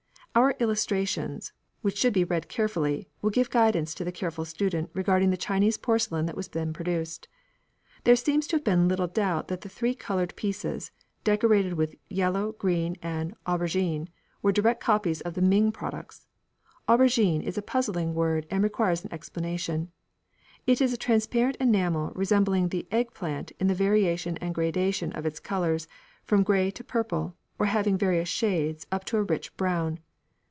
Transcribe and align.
Our 0.33 0.51
illustrations, 0.61 1.51
which 1.81 1.97
should 1.97 2.13
be 2.13 2.23
read 2.23 2.47
carefully, 2.47 3.09
will 3.21 3.31
give 3.31 3.49
guidance 3.49 3.93
to 3.95 4.05
the 4.05 4.13
careful 4.13 4.45
student 4.45 4.89
regarding 4.93 5.29
the 5.29 5.35
Chinese 5.35 5.75
porcelain 5.77 6.25
that 6.25 6.37
was 6.37 6.47
then 6.47 6.71
produced. 6.71 7.27
There 8.05 8.15
seems 8.15 8.47
to 8.47 8.55
have 8.55 8.63
been 8.63 8.87
little 8.87 9.07
doubt 9.07 9.49
that 9.49 9.59
the 9.59 9.67
three 9.67 9.93
coloured 9.93 10.33
pieces, 10.37 10.91
decorated 11.25 11.73
with 11.73 11.95
yellow, 12.09 12.53
green, 12.53 12.95
and 13.01 13.35
aubergine, 13.45 14.07
were 14.41 14.53
direct 14.53 14.79
copies 14.81 15.19
of 15.19 15.33
the 15.33 15.41
Ming 15.41 15.69
products. 15.73 16.27
Aubergine 16.87 17.41
is 17.43 17.57
a 17.57 17.61
puzzling 17.61 18.13
word 18.13 18.47
and 18.49 18.63
requires 18.63 19.03
explanation. 19.07 19.91
It 20.65 20.79
is 20.79 20.93
a 20.93 20.97
transparent 20.97 21.57
enamel 21.57 22.13
resembling 22.15 22.69
the 22.69 22.87
egg 22.89 23.13
plant 23.13 23.51
in 23.59 23.67
the 23.67 23.75
variation 23.75 24.37
and 24.37 24.55
gradation 24.55 25.11
of 25.11 25.25
its 25.25 25.41
colours, 25.41 25.89
from 26.23 26.41
grey 26.43 26.71
to 26.71 26.85
purple 26.85 27.35
or 27.59 27.65
having 27.65 27.97
various 27.97 28.29
shades 28.29 28.87
up 28.93 29.03
to 29.03 29.17
a 29.17 29.23
rich 29.23 29.57
brown. 29.57 29.99